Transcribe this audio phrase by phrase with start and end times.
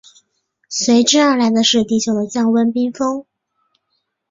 [0.67, 3.23] 随之而来的是地球的降温冰封。